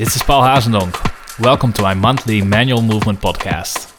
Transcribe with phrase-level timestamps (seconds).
[0.00, 0.96] this is Paul Hazendonk.
[1.40, 3.92] Welcome to my monthly Manual Movement podcast.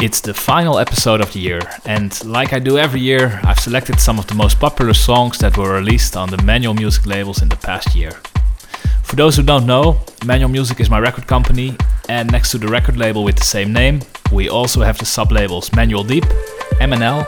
[0.00, 3.98] It's the final episode of the year, and like I do every year, I've selected
[3.98, 7.48] some of the most popular songs that were released on the Manual Music labels in
[7.48, 8.12] the past year.
[9.02, 11.76] For those who don't know, Manual Music is my record company,
[12.08, 15.32] and next to the record label with the same name, we also have the sub
[15.32, 16.26] labels Manual Deep,
[16.78, 17.26] MNL,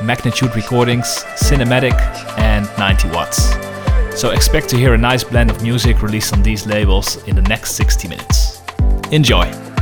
[0.00, 1.98] Magnitude Recordings, Cinematic,
[2.38, 3.73] and 90 Watts.
[4.14, 7.42] So expect to hear a nice blend of music released on these labels in the
[7.42, 8.62] next 60 minutes.
[9.10, 9.73] Enjoy!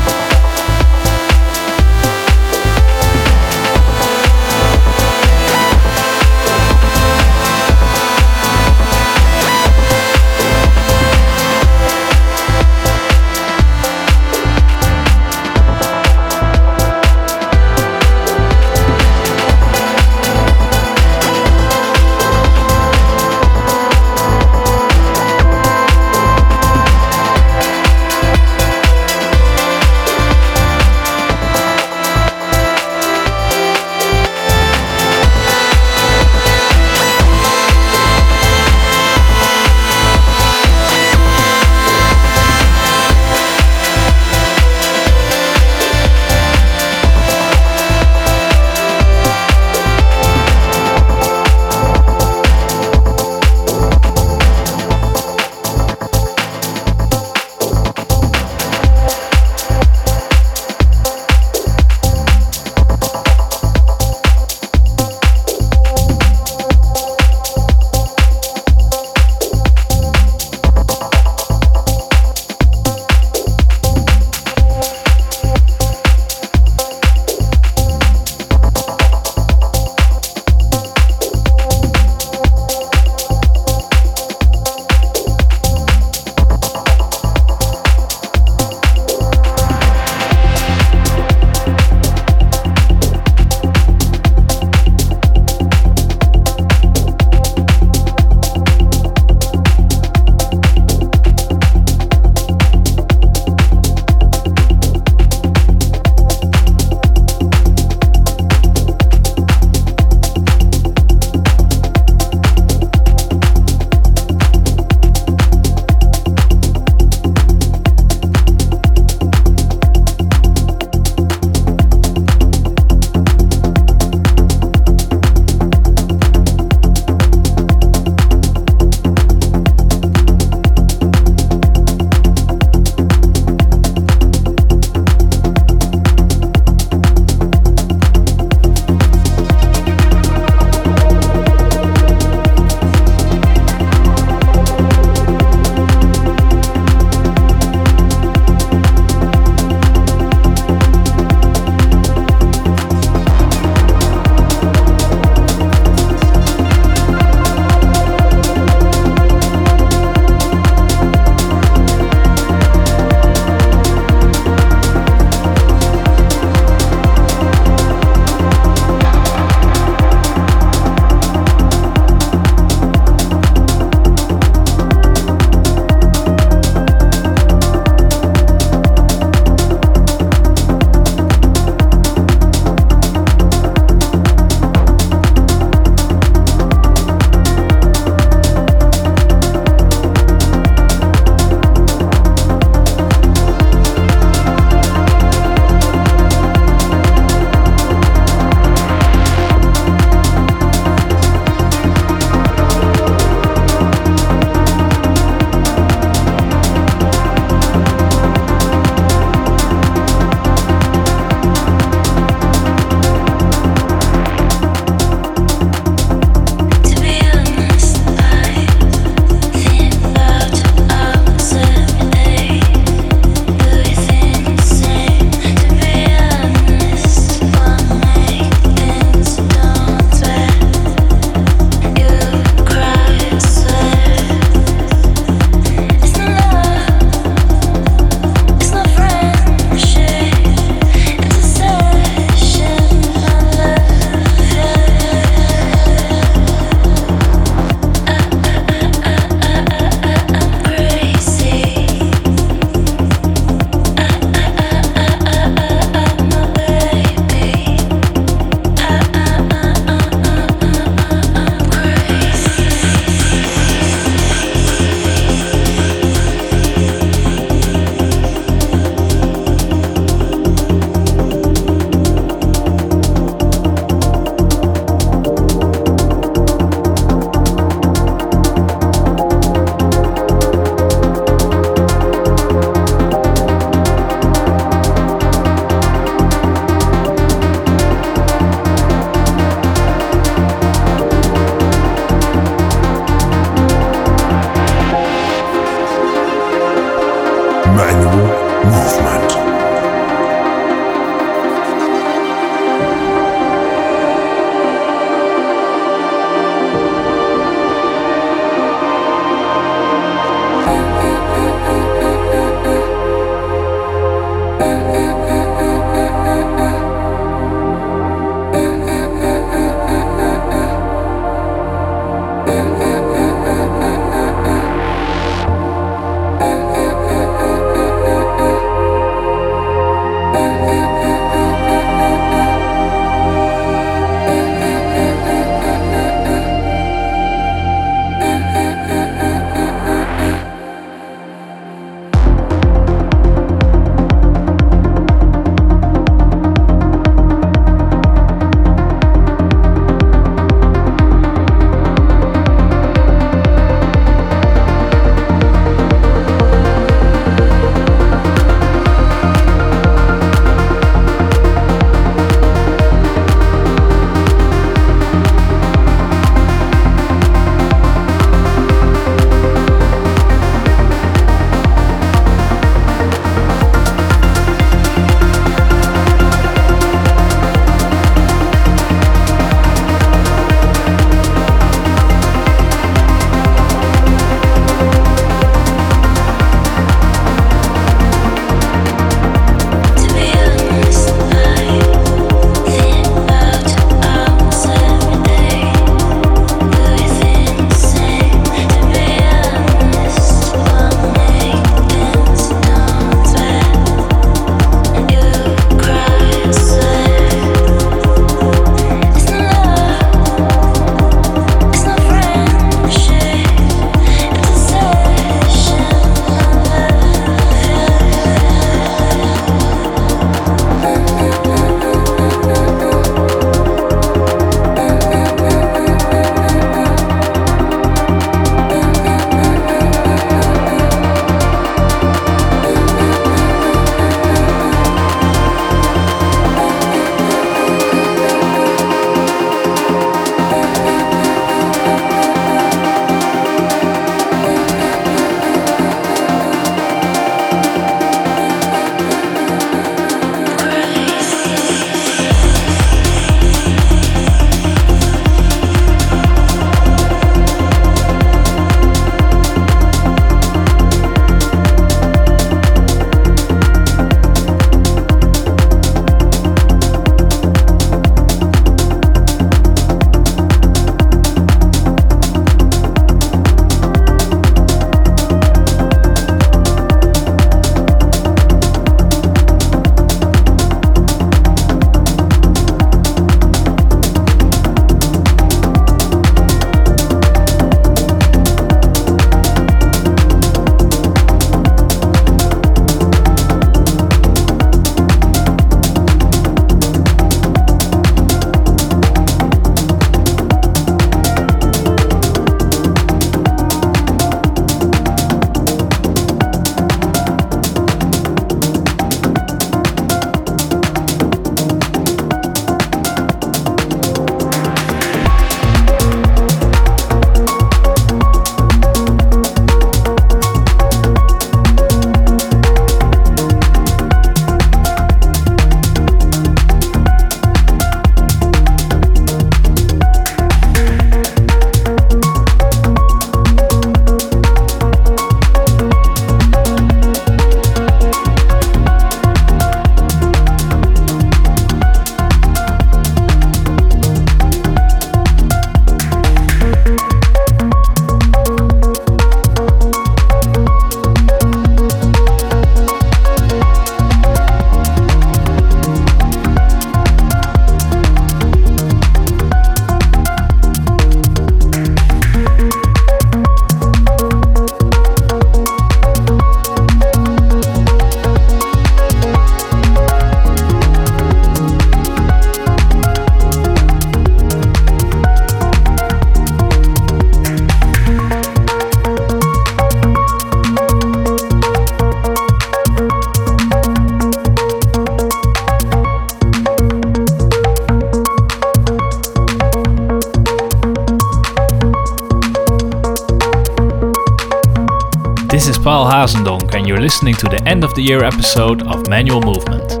[597.11, 600.00] Listening to the end of the year episode of Manual Movement.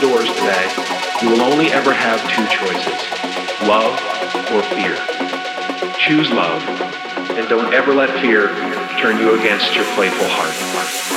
[0.00, 0.68] doors today,
[1.22, 2.98] you will only ever have two choices
[3.66, 3.98] love
[4.52, 4.96] or fear.
[5.98, 6.62] Choose love,
[7.36, 8.48] and don't ever let fear
[8.98, 11.07] turn you against your playful heart.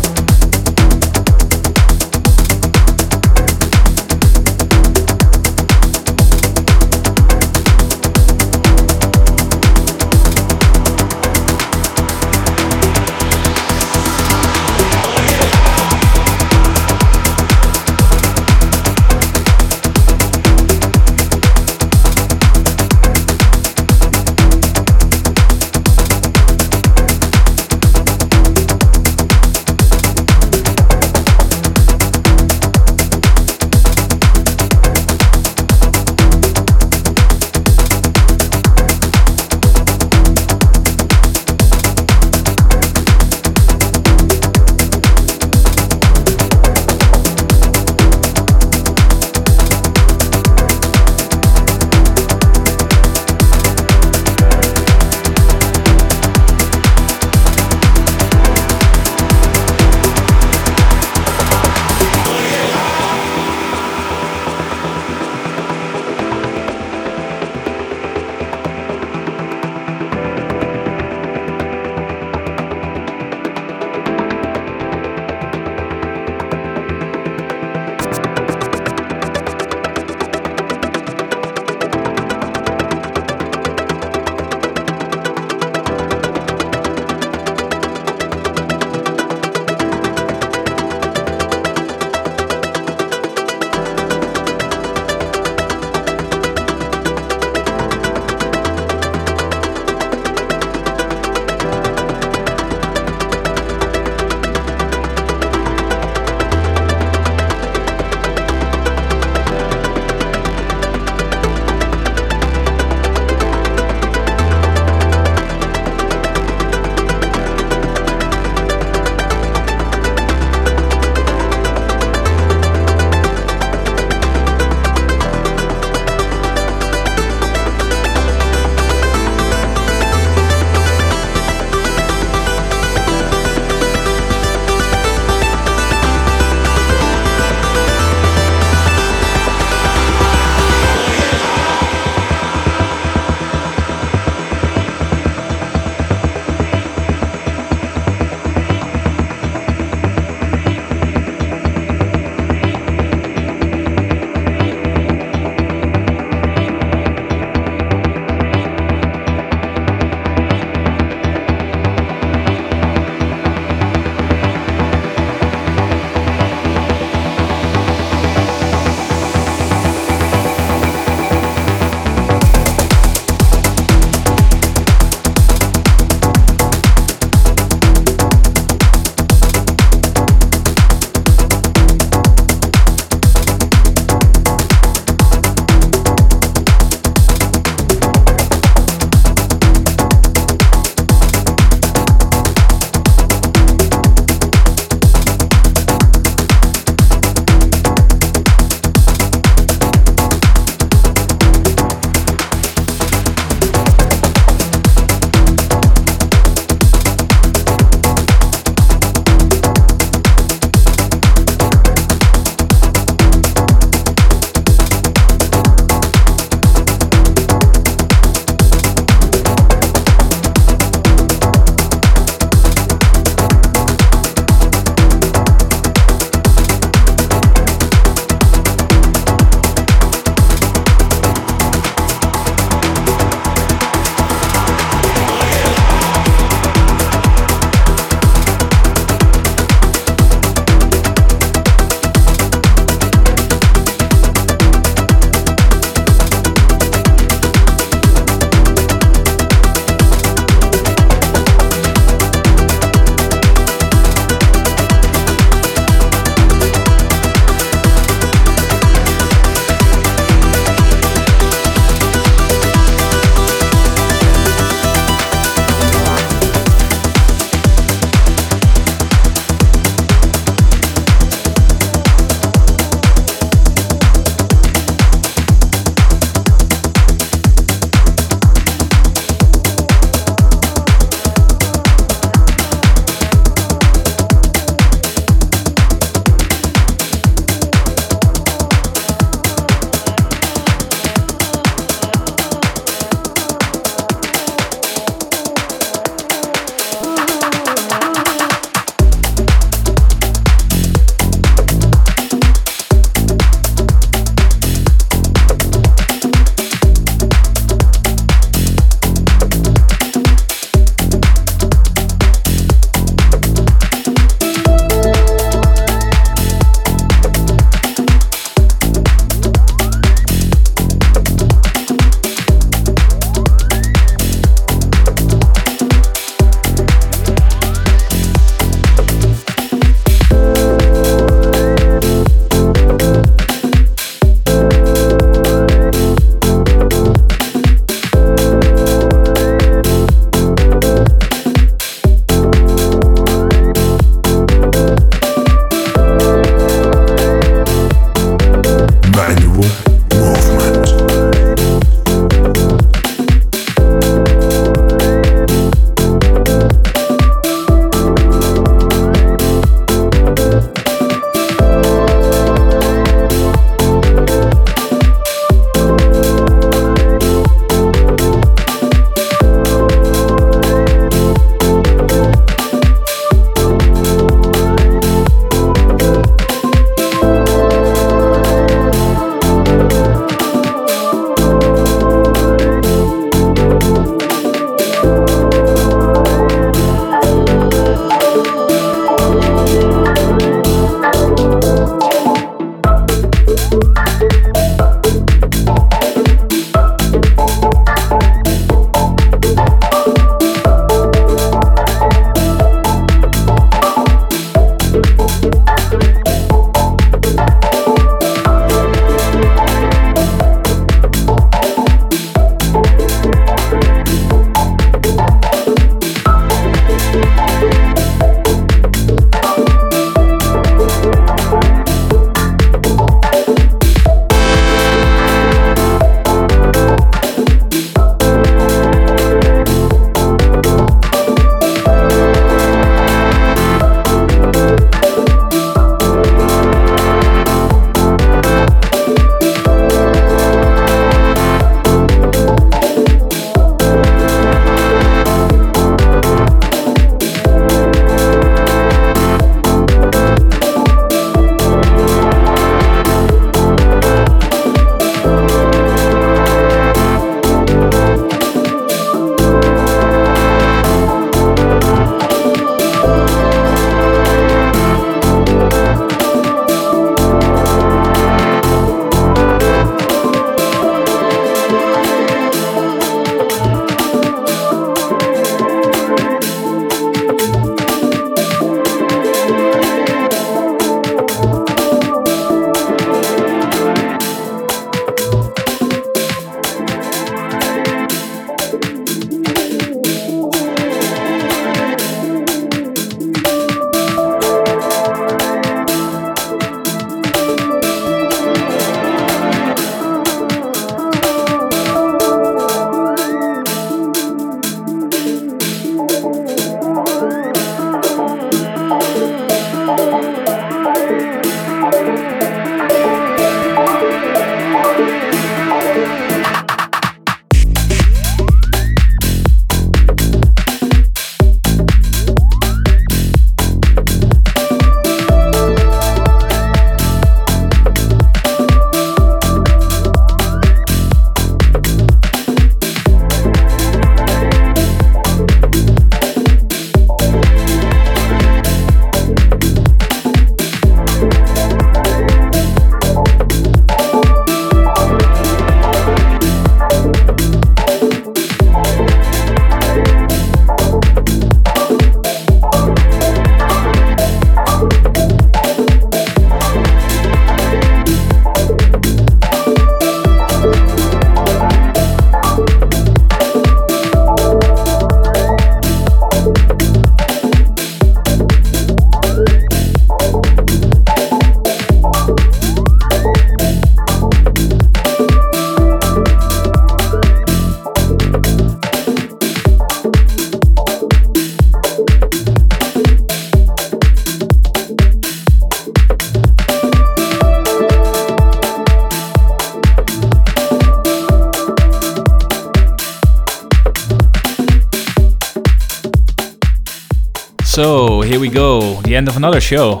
[598.52, 600.00] Go, the end of another show.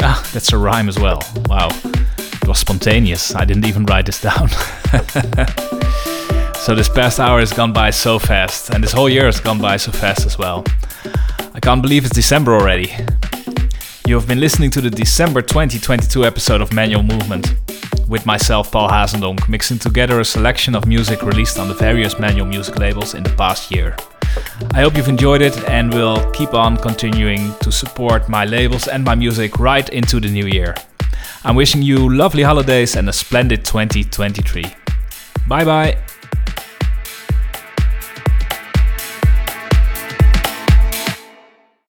[0.00, 1.22] Ah, that's a rhyme as well.
[1.46, 3.34] Wow, it was spontaneous.
[3.34, 4.48] I didn't even write this down.
[6.56, 9.60] so this past hour has gone by so fast, and this whole year has gone
[9.60, 10.64] by so fast as well.
[11.54, 12.92] I can't believe it's December already.
[14.06, 17.54] You have been listening to the December 2022 episode of Manual Movement
[18.08, 22.46] with myself, Paul Hazendonk, mixing together a selection of music released on the various manual
[22.46, 23.96] music labels in the past year.
[24.74, 29.04] I hope you've enjoyed it and will keep on continuing to support my labels and
[29.04, 30.74] my music right into the new year.
[31.44, 34.64] I'm wishing you lovely holidays and a splendid 2023.
[35.46, 35.98] Bye bye.